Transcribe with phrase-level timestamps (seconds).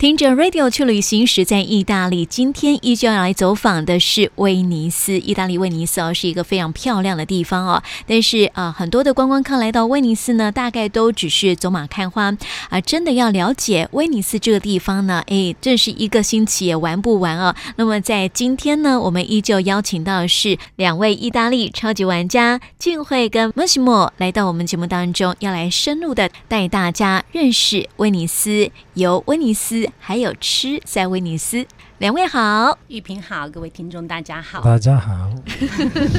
[0.00, 5.18] 听着 Radio 去旅行时，在意大利，今天依旧要来走访的是威尼斯。
[5.18, 7.82] 意大利威尼斯哦，是一个非常漂亮的地方哦。
[8.06, 12.34] 但是啊、很多的观光客来到威尼斯呢，大概都只是走马看花
[12.70, 17.54] 啊、真的要了解威尼斯这个地方呢，哎，这是一个星期也玩不完哦。
[17.76, 29.89] 那么在今天呢，我们依旧邀请到的是两位意大利超级玩家静慧跟 Massimo 来到我们节目当中，要来深入的带大家认识威尼斯，由威尼斯。
[29.98, 31.66] 还有吃在威尼斯。
[32.00, 35.30] 两位好，玉萍好，各位听众大家好，大家好。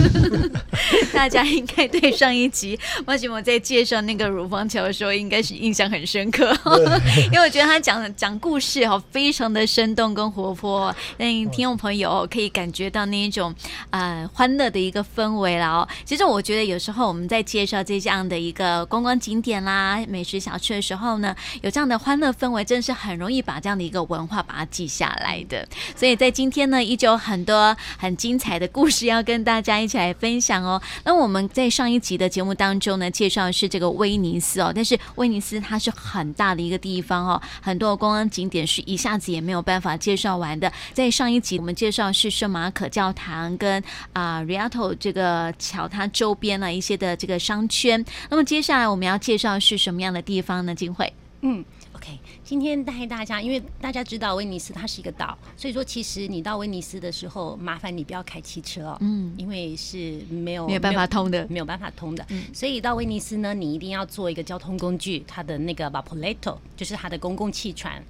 [1.12, 6.56] 大家应该对上一集为什么在介绍那个乳房桥的时候，应该是印象很深刻，
[7.26, 13.52] 因为我觉得他讲讲故事哈，非常的生动跟活泼，让听众朋友可以感觉到那一种
[13.90, 15.88] 呃欢乐的一个氛围了哦。
[16.06, 25.68] 其实我觉得有时候我们在介绍这样的一个观光景点啦、美食小吃的时候呢，有这样的欢乐氛围，真的是很容易把这样的一个文化把它记下来的。
[25.96, 30.82] 所以在今天呢，依旧有很多很精彩的故事要跟大家一起来分享哦。
[31.04, 40.72] 那我们在上一集的节目当中呢，介绍的是这个威尼斯哦，但是威尼斯它是很大的一个地方哦，很多观光景点是一下子也没有办法介绍完的。
[40.94, 48.04] 在上一集我们介绍是圣马可教堂跟啊 Rialto 这个桥它周边了一些的这个商圈。
[48.30, 50.74] 那么接下来我们要介绍是什么样的地方呢？
[50.74, 51.66] 金慧，嗯。
[52.52, 68.04] 今天带大家，因为大家知道威尼斯它是一个岛，所以说其实你到威尼斯的时候，麻烦你不要开汽车哦，嗯，因为是没有没有办法通的，没有办法通的，嗯，所以到威尼斯呢，你一定要坐一个交通工具，它的那个 vapoletto，就是它的公共汽船。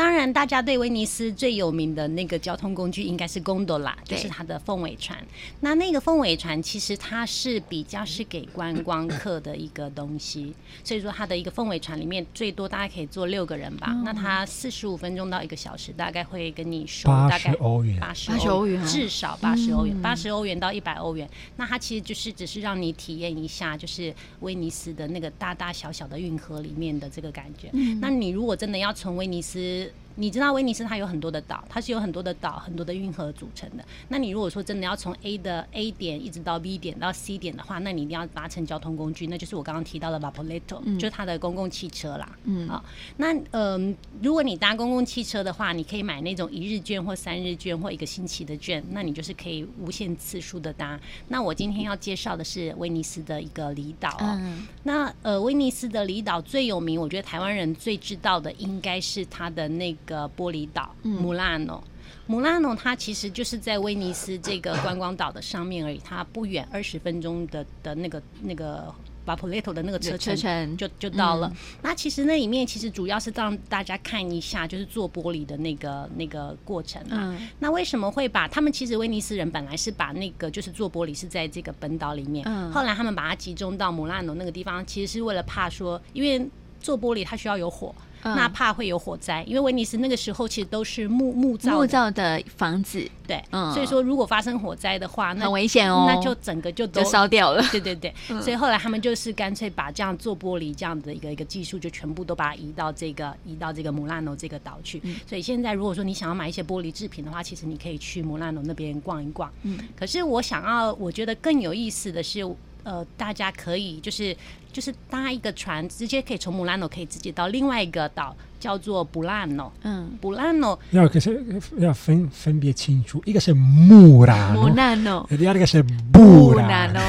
[0.00, 5.18] 当然，大家对威尼斯最有名的那个交通工具应该是 gondola，就是它的凤尾船。
[5.60, 13.88] 那那个凤尾船其实它是比较是给观光客的一个东西，所以说它的一个凤尾船里面最多大概可以坐六个人吧。
[14.02, 21.28] 那它四十五分钟到一个小时，大概会跟你收大概欧元，八十欧元，至少八十欧元，八十欧元到一百欧元。
[21.56, 27.70] 那它其实就是只是让你体验一下，就是威尼斯的那个大大小小的运河里面的这个感觉。
[28.00, 30.09] 那你如果真的要从威尼斯，it.
[30.20, 33.82] 你知道威尼斯它有很多的岛，它是有很多的岛、很多的运河组成的。
[34.08, 42.38] 那你如果说真的要从 A 的 A 点一直到 B 点到 C 点的话，那你一定要搭乘交通工具，那就是我刚刚提到的 Vapoletto，嗯，就是它的公共汽车啦。
[42.44, 42.84] 嗯，好，
[43.16, 51.00] 那嗯、呃，如果你搭公共汽车的话，你可以买那种一日券或三日券或一个星期的券，那你就是可以无限次数的搭。
[51.28, 54.38] 那我今天要介绍的是威尼斯的一个离岛哦。
[54.38, 60.09] 嗯、那呃，威尼斯的离岛最有名，我觉得台湾人最知道的应该是它的那个。
[60.10, 61.82] 个玻璃岛，穆拉诺，
[62.26, 68.92] 穆拉诺，它其实就是在威尼斯这个观光岛的上面而已，它不远二十分钟的的那个那个
[69.24, 71.52] Vaporetto 的那个车程就就到了。
[71.82, 77.38] 那其实那里面其实主要是让大家看一下，就是做玻璃的那个那个过程啊。
[77.60, 86.50] 那为什么会把他们其实威尼斯人本来是把那个就是做玻璃是在这个本岛里面，后来他们把它集中到穆拉诺那个地方，其实是为了怕说，因为
[86.80, 87.94] 做玻璃它需要有火。
[88.22, 97.62] 那怕会有火灾，因为威尼斯那个时候其实都是木木造木造的房子，对，嗯，所以说如果发生火灾的话，那很危险哦，那就整个就都烧掉了。
[97.72, 105.00] 对对对，所以后来他们就是干脆把这样做玻璃这样的一个一个技术，就全部都把它移到这个移到这个摩拉诺这个岛去。
[105.26, 109.50] 所以现在如果说你想要买一些玻璃制品的话，其实你可以去摩拉诺那边逛一逛。
[109.62, 112.40] 嗯，可是我想要，我觉得更有意思的是，
[112.90, 114.36] 呃，大家可以就是
[114.72, 118.34] 就是搭一个船，直接可以从穆拉诺可以直接到另外一个岛。
[118.60, 121.42] 叫做布拉诺，嗯，布拉诺要可是
[121.78, 124.52] 要分分别清楚，一个是穆拉
[124.96, 125.82] 诺，第二个是
[126.12, 127.00] 布拉诺，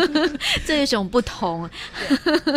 [0.66, 1.68] 这有什么不同？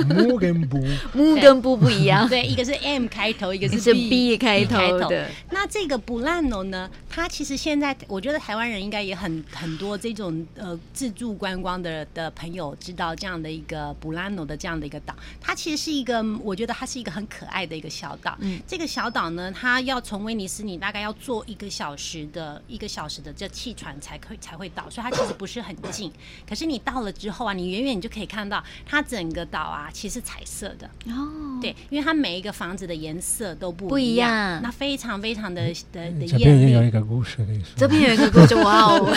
[0.10, 0.78] 木跟布，
[1.16, 5.30] 木跟布不一样， 对，一个是 M 开头，一个是 B 开头的。
[5.52, 18.17] 那这个布拉诺呢，它其实现在我觉得台湾人应该也很很多这种呃自助观光的的朋友知道这样的一个布拉诺的这样的一个岛，它其实是一个我觉得它是一个很可爱的一个小。
[18.18, 26.12] 岛，嗯，这个小岛呢，它要从威尼斯，你大概要坐一个小时的一个小时的这汽船才可以才会到，所以它其实不是很近。
[26.48, 30.88] 可是你到了之后啊，你远远你就可以看到它整个岛啊，其实彩色的。
[31.08, 35.62] 哦，对，因为它每一个房子的颜色都不一样，不一样，那非常非常的
[35.92, 36.28] 的的艳丽。
[36.28, 37.38] 这边也有一个故事，
[37.76, 39.14] 这边有一个故事，哇哦，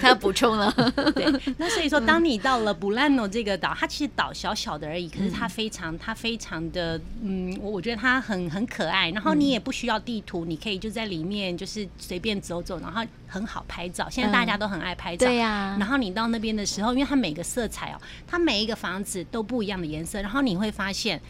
[0.00, 0.72] 他要补充了。
[1.14, 8.37] 对，那所以说，当你到了布兰诺这个岛，它其实岛小小的而已，可是它非常，它非常的，嗯，我我觉得它很。
[8.38, 14.08] 很很可爱，然后你也不需要地图，嗯、你可以就在里面就是随便走走，然后很好拍照。
[14.08, 15.76] 现在大家都很爱拍照，嗯、对呀、啊。
[15.80, 21.20] 然后你到那边的时候，因为它每个色彩哦，它每一个房子都不一样的颜色，然后你会发现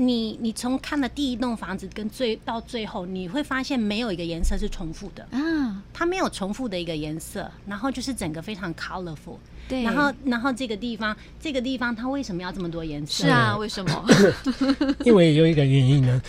[0.00, 9.38] 你你从看了第一栋房子跟最到最后，你会发现没有一个颜色是重复的啊，它没有重复的一个颜色，然后就是整个非常 colorful。
[9.68, 13.24] 对，然后然后这个地方这个地方它为什么要这么多颜色？
[13.24, 14.06] 是啊，为什么？
[15.04, 16.22] 因为有一个原因呢，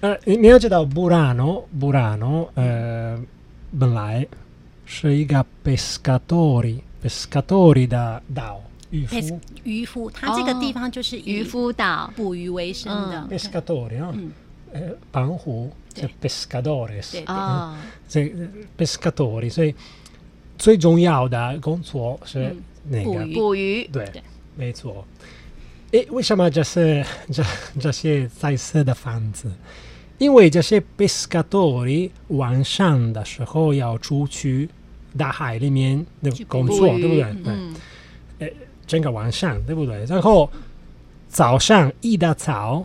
[0.00, 3.16] 呃，你要知道布拉诺布拉诺呃
[3.78, 4.26] 本来
[4.84, 8.60] 是一个 pescatori pescatori 的岛。
[8.90, 13.26] 渔夫，渔夫，他这个地方就是渔夫岛，捕鱼为生的。
[13.28, 14.14] pescatori 啊，
[14.72, 14.80] 呃，
[15.10, 17.78] 板湖是 pescadores 啊，
[18.08, 18.32] 这
[18.78, 19.74] pescatori，所以
[20.56, 22.54] 最重要的工作是
[22.88, 23.84] 那个捕鱼。
[23.88, 24.08] 对，
[24.54, 25.04] 没错。
[25.90, 27.44] 诶，为什么这是这
[27.80, 29.50] 这些彩色的房子？
[30.18, 34.68] 因为这些 pescatori 晚上的时候要出去
[35.18, 37.22] 大海里面的工作，对不对？
[37.44, 37.74] 嗯。
[38.38, 38.54] 诶。
[38.86, 40.04] 整个晚上，对不对？
[40.04, 40.50] 然后
[41.28, 42.84] 早上一大早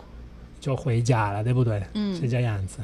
[0.60, 1.82] 就回家了，对不对？
[1.94, 2.78] 嗯，是这样子。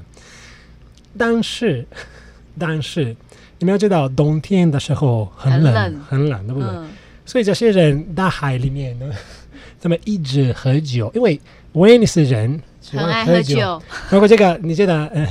[1.16, 1.86] 但是，
[2.58, 3.16] 但是
[3.58, 6.68] 你们要知道，冬天的时候很冷，很冷，很冷，对不对？
[6.70, 6.88] 嗯、
[7.26, 9.10] 所以这些人大海里面呢，
[9.80, 11.40] 他们一直喝酒，因为
[11.72, 13.14] 威尼斯人喜欢喝酒。
[13.14, 13.82] 很爱喝酒。
[14.10, 15.26] 包括这个，你觉得，呃，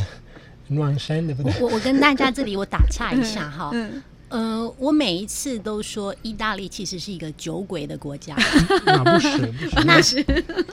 [0.67, 1.53] 暖身，对不对？
[1.61, 3.71] 我我跟大家这里我打岔一下哈。
[3.73, 8.35] 嗯呃，我每一次都说意大利其实是一个酒鬼的国家。
[8.85, 10.25] 那不是，不是 那是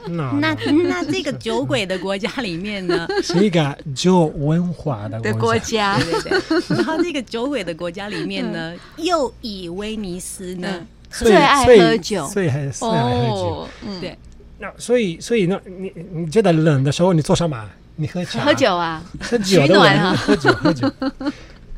[0.09, 5.97] 那 那那这个酒鬼的国家里面呢，是一个酒文化的国家。
[5.99, 6.77] 对对对。
[6.77, 13.69] 然后这个酒鬼的国家里面呢，又以威尼斯呢最爱喝酒，最爱最爱喝酒。
[13.87, 14.17] 嗯，对。
[14.57, 17.69] 那所以所以那你你觉得冷的时候你做什么？
[17.97, 18.43] 你喝茶？
[18.43, 19.01] 喝酒啊？
[19.21, 20.13] 喝酒的啊？
[20.17, 20.91] 喝酒喝酒。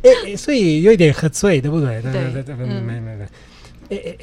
[0.04, 2.02] 哎，所以有一点喝醉，对不对？
[2.02, 3.30] 对对对对，没没没哎。
[3.90, 4.18] 哎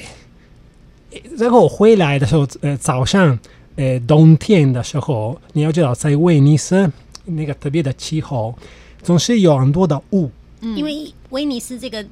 [1.12, 3.38] 哎，然后回来的时候，呃，早上，
[3.76, 6.90] 呃，冬天的时候，你要知道，在威尼斯
[7.24, 8.54] 那个特别的气候，
[9.02, 10.30] 总是有很多的雾。
[10.60, 12.04] 嗯，因为威尼斯这个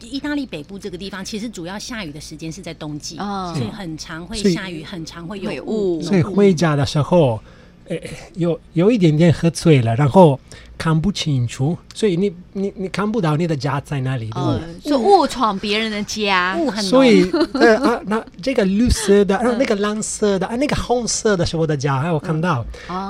[0.00, 6.00] 意大利北部这个地方，其实主要下雨的时间是在冬季，哦，所以很常会下雨，很常会有雾。
[6.02, 7.40] 所以回家的时候，
[7.90, 7.98] 呃，
[8.34, 10.40] 有有一点点喝醉了，然后。
[10.80, 14.96] 看不清楚，所以你你你看不到你的家在哪里，对不对？
[14.96, 22.64] 误闯别人的家，误很所以呃啊，那这个绿色的，然后那个蓝色的，啊，那个红色的是我的家，我看到。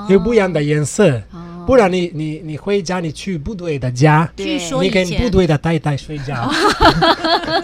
[0.09, 1.21] 有不一样的颜色。
[1.65, 6.51] 不然你你你回家，你去部队的家，你跟部队的太太睡觉，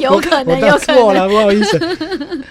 [0.00, 1.78] 有可能，我错了，不好意思。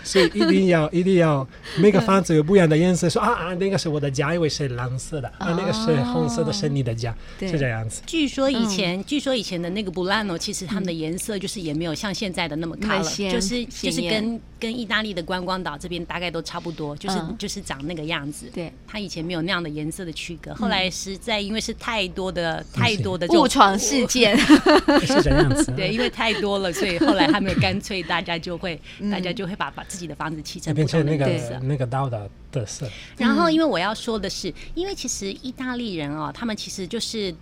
[0.04, 1.46] 所以一定要一定要
[1.76, 8.02] 每个房子有不一样的颜色，说啊啊，那个是我的家，因为是蓝色的，啊，那个是红色的，是你的家，是这样子。
[8.06, 18.50] 据说以前，据说以前的那个布兰诺，其实他们的颜色就是也没有像现在的那么 color，就是就是跟跟意大利的观光岛这边大概都差不多，就是就是长那个样子。
[18.54, 20.54] 对，他以前没有那样的颜色的区隔。
[20.56, 24.38] 后来实在因为是太多的太多的误闯事件，
[25.06, 25.72] 是这样子。
[25.76, 28.80] 对，因为太多了，所以后来他们干脆大家就会，
[29.12, 32.88] 大家就会把把自己的房子砌成不同的颜色，那个刀的特色。
[33.18, 37.34] 然后，因为我要说的是，因为其实意大利人哦，他们其实就是。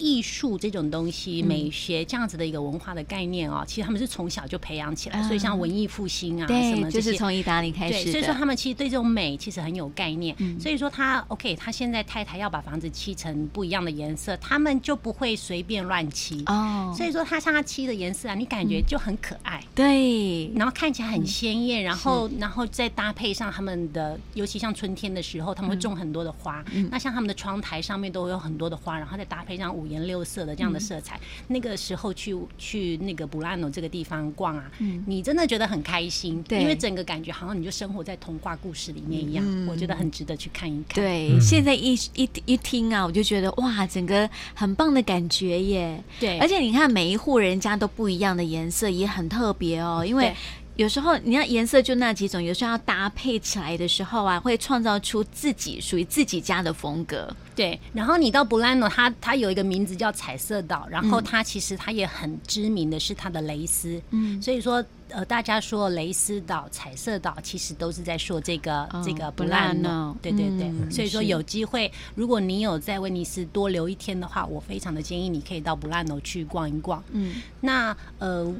[0.00, 8.04] 艺术这种东西，美学这样子的一个文化的概念哦，其实他们是从小就培养起来，所以像文艺复兴啊什么，就是从意大利开始。
[8.04, 10.34] 对，所以说他们其实对这种美其实很有概念。
[10.58, 16.42] 所以说他 OK，他现在太太要把房子漆成不一样的颜色，他们就不会随便乱漆。
[16.46, 16.92] 哦。
[16.96, 26.64] 所以说他像他漆的颜色啊，你感觉就很可爱，对，然后看起来很鲜艳，然后然后再搭配上他们的，尤其像春天的时候，他们会种很多的花。
[26.90, 40.94] 那像他们的窗台上面都会有很多的花，然后再搭配上五颜六色的这样的色彩，嗯、那个时候去去那个布拉诺这个地方逛啊，嗯、你真的觉得很开心，对，因为整个感觉好像你就生活在童话故事里面一样，嗯、我觉得很值得去看一看。
[40.94, 46.02] 对，嗯、现在一一一听啊，我就觉得哇，整个很棒的感觉耶。
[46.20, 50.32] 对，而且你看每一户人家都不一样的颜色，也很特别哦，因为。
[50.80, 57.28] 有时候，你看颜色就那几种，有时候要搭配起来的时候啊，会创造出自己属于自己家的风格。
[57.54, 64.00] 对，然后你到布兰诺，它它有一个名字叫彩色岛，然后它其实它也很知名的是它的蕾丝。
[64.08, 70.16] 嗯，所以说呃，大家说蕾丝岛、彩色岛，其实都是在说这个、哦、这个布兰诺。
[70.22, 77.04] 对对对，嗯、所以说有机会，如果你有在威尼斯多留一天的话，我非常的建议你可以到布兰诺去逛一逛。
[77.10, 78.50] 嗯，那呃。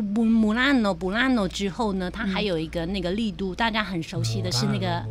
[0.00, 5.04] 布布拉诺布拉诺之后呢，它还有一个那个利都，大家很熟悉的是那个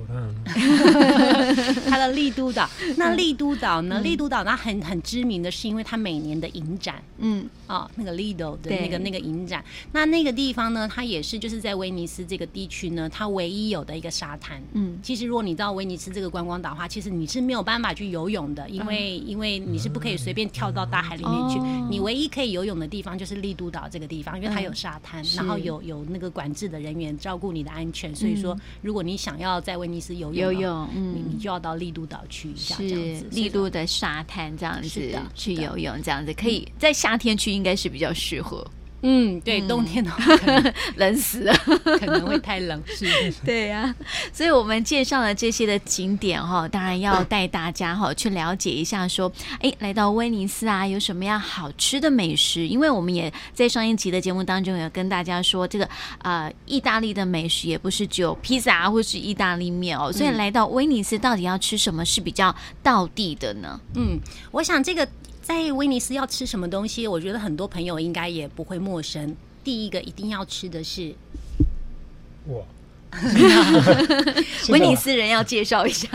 [1.87, 2.67] 它的丽都岛。
[2.97, 4.01] 那丽都岛呢？
[4.01, 9.63] 丽都岛它很很知名的是因为它每年的影展，嗯，哦，那个 Lido 的那个那个影展。
[9.91, 14.61] 那那个地方呢，它也是就是在威尼斯这个地区呢，它唯一有的一个沙滩。
[14.73, 21.59] 嗯，其实如果你到威尼斯这个观光岛的话，其实你是没有办法去游泳的，因为因为你是不可以随便跳到大海里面去。
[21.89, 28.15] 你唯一可以游泳的地方就是丽都岛这个地方，因为它有沙滩，然后有有那个管制的人员照顾你的安全。
[28.15, 33.27] 所以说，如果你想要在威尼斯游泳，游泳，嗯，你你就要到丽都岛去一下，这样子。
[33.31, 34.89] 丽都的沙滩这样子
[35.33, 38.65] 去游泳，这样子可以在夏天去，应该是比较适合。
[39.03, 41.53] 嗯，对，冬天的话可能 冷死了，
[41.99, 42.81] 可能会太冷。
[42.85, 43.95] 是，对呀、啊。
[44.31, 52.67] 所以我们介绍了这些的景点哈，当然要带大家哈去了解一下，说，哎，来到威尼斯啊，有什么样好吃的美食？
[52.67, 55.85] 因为我们也在上一集的节目当中有跟大家说，这个
[56.19, 60.11] 啊、呃，意大利的美食也不是只有披萨或是意大利面哦。
[60.11, 63.79] 所以来到威尼斯，到底要吃什么是比较道地的呢？
[63.95, 64.19] 嗯，
[64.51, 65.07] 我想这个。
[65.51, 67.05] 在威尼斯要吃什么东西？
[67.05, 69.35] 我觉得很多朋友应该也不会陌生。
[69.65, 71.13] 第一个一定要吃的是，
[72.47, 72.65] 我，
[74.69, 76.07] 威尼斯人要介绍一下。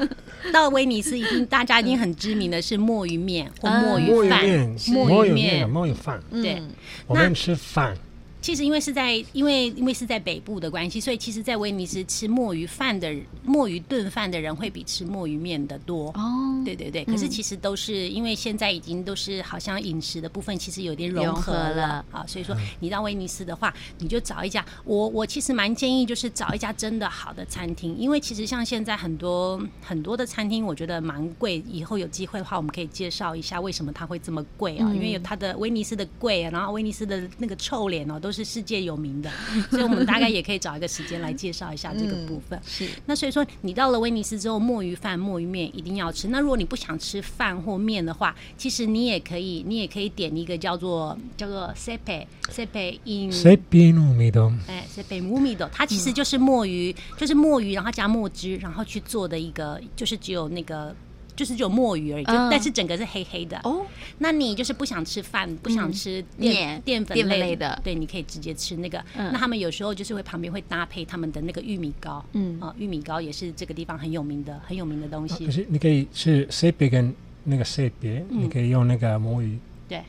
[0.52, 4.44] 到威尼斯一定大家一定很知名的是墨鱼面或墨鱼饭，
[4.88, 6.22] 墨鱼面、墨鱼饭。
[6.30, 6.62] 对，
[7.06, 7.96] 我们吃饭。
[8.42, 16.08] 其实因为是在因为因为是在北部的关系，所以其实，在威尼斯吃墨鱼饭的墨鱼炖饭的人会比吃墨鱼面的多。
[16.08, 17.04] 哦，对对对。
[17.04, 24.66] 可是其实都是因为现在已经都是好像饮食的部分其实有点融合了啊，所以说你到威尼斯的话，你就找一家。
[24.84, 31.62] 我我其实蛮建议就是找一家真的好的餐厅，因为其实像现在很多很多的餐厅，我觉得蛮贵。
[31.70, 34.90] 以后有机会的话，我们可以介绍一下为什么它会这么贵啊？
[34.92, 38.31] 因为有它的威尼斯的贵，啊然后威尼斯的那个臭脸哦都。
[38.32, 39.30] 是世界有名的，
[39.70, 42.58] 所以我们大概也可以找一个时间来介绍一下这个部分。
[42.58, 46.28] 嗯、是，那所以说你到了威尼斯之后，墨鱼饭、墨鱼面一定要吃。
[46.28, 60.94] 那如果你不想吃饭或面的话，其实你也可以，你也可以点一个叫做叫做 sepe sepe in sepe umido，哎 sepe umido，它其实就是墨鱼，就是墨鱼，然后加墨汁，然后去做的一个，就是只有那个。
[61.34, 63.58] 就是只有墨鱼而已，就但是整个是黑黑的。
[63.64, 63.84] 哦，
[64.18, 69.02] 那你就是不想吃饭，不想吃淀淀粉类的，对，你可以直接吃那个。
[69.14, 75.46] 那他们有时候就是会旁边会搭配他们的那个玉米糕，嗯啊，玉米糕也是这个地方很有名的很有名的东西。
[75.46, 79.58] 可是你可以吃 sepe 跟那个 sepe，你可以用那个墨鱼。
[79.88, 80.02] 对。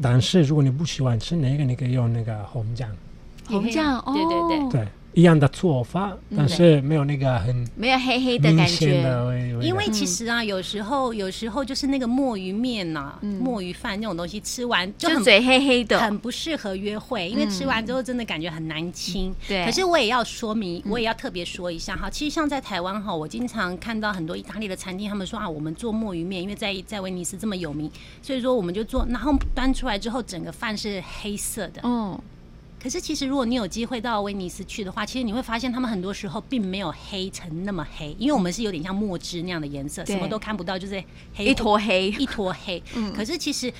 [0.00, 2.88] 但是如果你不喜欢吃那个，你可以用那个红酱。
[3.46, 4.84] 红酱，对对对。
[4.84, 4.88] 对。
[5.14, 9.58] 一样的做法，但是没有那个很没有黑黑的感觉。
[9.60, 17.28] 因为其实啊，有时候有时候就是那个墨鱼面呐、墨鱼饭那种东西，吃完就很嘴黑黑的，很不适合约会。
[17.28, 19.34] 因为吃完之后真的感觉很难亲。
[19.48, 19.64] 对。
[19.64, 22.08] 可是我也要说明，我也要特别说一下哈。
[22.08, 27.90] 其实像在台湾哈，我经常看到很多意大利的餐厅，他们说啊，我们做墨鱼面，因为在在威尼斯这么有名，
[28.22, 31.80] 所以说我们就做，然后端出来之后，整个饭是黑色的。
[31.82, 32.16] 嗯。
[32.82, 41.02] 可是其实，如果你有机会到威尼斯去的话，其实你会发现他们很多时候并没有黑成那么黑，因为我们是有点像墨汁那样的颜色，什么都看不到，就是
[41.34, 42.82] 黑一坨黑，一坨黑。
[42.94, 43.72] 嗯，可是其实。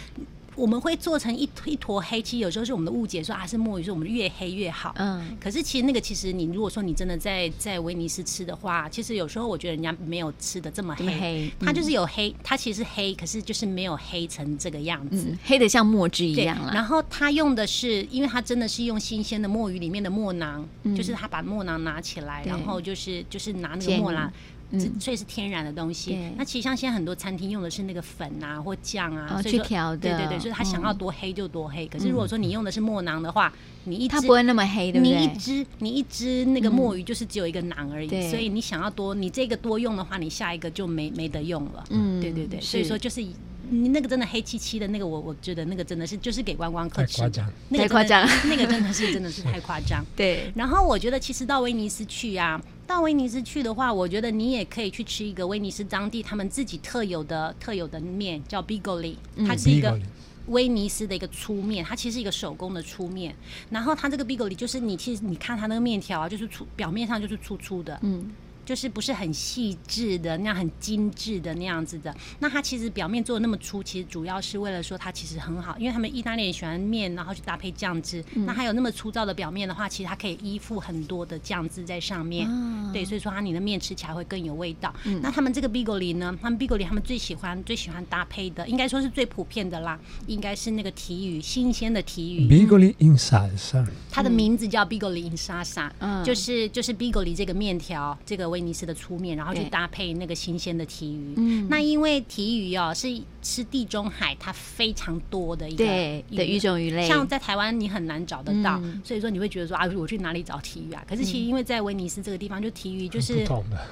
[0.58, 4.92] 我们会做成一一坨黑，其实有时候是我们的误解，说啊是墨鱼，说我们越黑越好。
[4.98, 16.58] 嗯，可是其实那个其实你如果说你真的在在威尼斯吃的话，其实有时候我觉得人家没有吃的这么黑，它就是有黑，它其实是黑，可是就是没有黑成这个样子，嗯、黑的像墨汁一样。
[16.74, 24.32] 然后它用的是，因为它真的是用新鲜的墨鱼里面的墨囊，嗯、就是他把墨囊拿起来，然后就是就是拿那个墨囊。
[24.70, 26.18] 嗯，所以是天然的东西。
[26.37, 29.96] 那其实像现在很多餐厅用的是那个粉啊或酱啊，去调的。
[29.96, 31.87] 对对对，所以他想要多黑就多黑。
[31.87, 33.52] 可是如果说你用的是墨囊的话，
[33.84, 35.16] 你一它不会那么黑，对不对？
[35.16, 41.84] 你一只你一只那个墨鱼就是只有一个囊而已，所以你想要多，你这个多用的话，你下一个就没没得用了。
[41.90, 42.60] 嗯，对对对。
[42.60, 43.22] 所以说就是
[43.70, 47.18] 你那个真的黑漆漆的那个，我我觉得那个真的是就是给观光客吃。
[47.18, 50.04] 太夸张，太夸张，那个真的是 真的是太夸张。
[50.14, 50.52] 对。
[50.54, 52.60] 然后我觉得其实到威尼斯去呀。
[52.88, 59.14] 到威尼斯去的话，我觉得你也可以去吃一个威尼斯当地他们自己特有的特有的面，叫 Bigoli，
[59.47, 60.00] 它是一个
[60.47, 63.37] 威尼斯的一个粗面，它其实是一个手工的粗面。
[63.68, 68.30] 然后它这个 Bigoli 就是你其实你看它那个面条啊，就是粗表面上就是粗粗的，嗯。
[68.68, 72.14] 就是不是很细致的那样，很精致的那样子的。
[72.38, 78.22] 那它其实表面做的那么粗，其实主要是为了说它其实很好，因为他们意大利人喜欢面，然后去搭配酱汁。
[78.34, 82.46] 嗯、那还有那么粗糙的表面的话，其实它可以依附很多的酱汁在上面。
[82.46, 84.94] 嗯、对，所以说它你的面吃起来会更有味道。
[85.04, 86.38] 嗯、那他们这个 Bigoli 呢？
[86.42, 92.46] 他们 Bigoli 他们最喜欢最喜欢搭配的，应该说是最普遍的啦，应该是那个提鱼，新鲜的提鱼。
[92.46, 93.87] Bigoli in salsa。
[94.10, 101.34] 它的名字叫 Bigoli in salsa，嗯，就是就是 Bigoli 这个面条，这个威威尼斯的粗面，然后去搭配那个新鲜的提鱼。
[101.36, 103.08] 嗯，那因为提鱼哦是
[103.40, 111.04] 是地中海它非常多的一个对的鱼种鱼类，像在台湾你很难找得到，嗯、所以说你会觉得说啊，我去哪里找提鱼啊？
[111.08, 113.46] 可是其实因为在威尼斯这个地方，就提鱼就是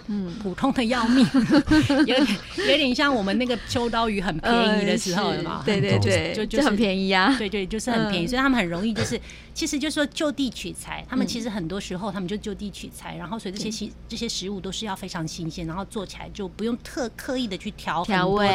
[0.08, 0.34] 嗯。
[0.42, 1.26] 普通的要命，
[2.06, 2.26] 有点
[2.68, 9.20] 有点像我们那个秋刀鱼很便宜的时候嘛，对对对，就就很便宜啊，对对，就是很便宜，所以他们很容易就是。
[9.56, 18.46] 其实就是说就地取材，他们其实很多时候他们就就地取材，然后所以这些其这些食物都是要非常新鲜，然后做起来就不用特刻意的去调调味，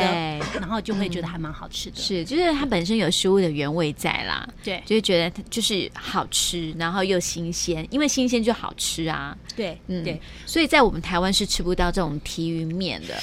[0.60, 1.98] 然后就会觉得还蛮好吃的。
[1.98, 9.38] 是，就是它本身有食物的原味在啦，对，就会觉得就是好吃，然后又新鲜，因为新鲜就好吃啊。
[9.56, 13.16] 对，嗯，对，所以在我们台湾是吃不到这种提鱼面的。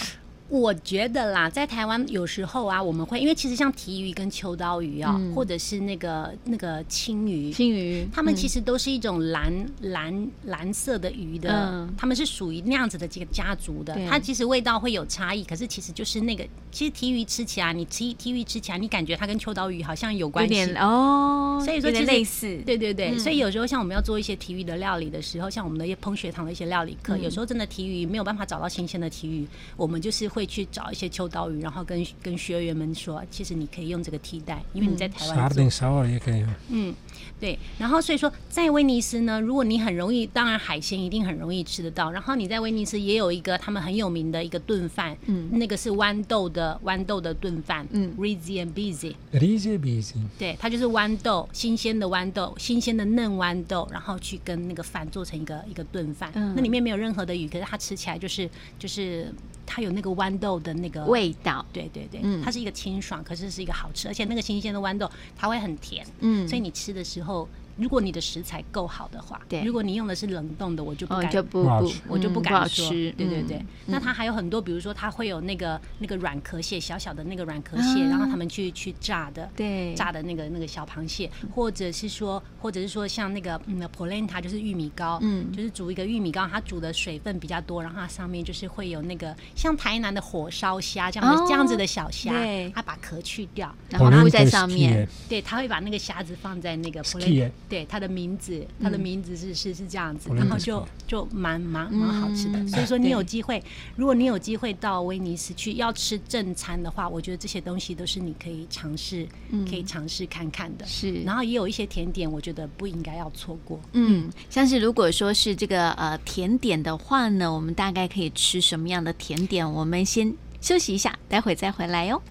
[0.48, 9.52] 我觉得啦，在台湾有时候啊，我们会因为其实像提鱼跟秋刀鱼啊，或者是那个那个青鱼，青鱼，它们其实都是一种蓝
[9.82, 13.94] 蓝蓝色的鱼的，它们是属于那样子的这个家族的。
[14.08, 21.62] 它其实味道会有差异，可是其实就是那个，其实提鱼吃起来，你提提鱼吃起来，你感觉它跟秋刀鱼好像有关系哦。
[21.62, 23.18] 所以说其实类似，对对对。
[23.18, 36.06] 所以有时候像我们要做一些提鱼的料理的时候，像我们的一些烹学堂的一些料理课，有时候真的提鱼没有办法找到新鲜的提鱼，我们就是会去找一些秋刀鱼，然后跟跟学员们说，其实你可以用这个替代，因为你在台湾做。
[36.06, 36.44] 也可以。
[36.68, 36.94] 嗯，
[37.40, 37.58] 对。
[37.76, 42.12] 然后所以说，在威尼斯呢，如果你很容易，当然海鲜一定很容易吃得到。
[42.12, 49.16] 然后你在威尼斯也有一个他们很有名的一个炖饭，嗯，那个是豌豆的豌豆的炖饭，嗯，Rizi and Busy。
[49.32, 50.14] Rizi and Busy。
[50.38, 56.30] 对，它就是豌豆，新鲜的豌豆，新鲜的嫩豌豆，然后去跟那个饭做成一个一个炖饭。
[56.34, 59.34] 嗯，那里面没有任何的鱼，可是它吃起来就是就是。
[59.70, 67.46] 它有那个豌豆的那个味道，对对对，它是一个清爽，可是是一个好吃，而且那个新鲜的豌豆它会很甜，嗯，所以你吃的时候。
[67.78, 73.64] 如果你的食材够好的话，对，如果你用的是冷冻的，我就不敢，就不不，我就不敢说，对对对。
[73.86, 97.50] 那它还有很多，比如说它会有那个那个软壳蟹，小小的那个软壳蟹，然后他们去去炸的，对，炸的那个那个小螃蟹，或者是说，或者是说像那个嗯，polenta 就是玉米糕，嗯，就是煮一个玉米糕，它煮的水分比较多，然后它上面就是会有那个像台南的火烧虾这样的这样子的小虾，对，它把壳去掉，然后铺在上面，对，它会把那个虾子放在那个 polenta。
[97.68, 102.66] 对，它的名字，它的名字是是是这样子，然后就就蛮蛮蛮好吃的。
[102.68, 103.62] 所以说你有机会，
[103.94, 109.26] 如果你有机会到威尼斯去要吃正餐的话，我觉得这些东西都是你可以尝试，
[109.68, 110.86] 可以尝试看看的。
[110.86, 113.78] 是，然后也有一些甜点，我觉得不应该要错过。
[113.92, 119.70] 嗯，像是如果说是这个呃甜点的话呢，我们大概可以吃什么样的甜点？
[119.70, 122.22] 我们先休息一下，待会再回来哟。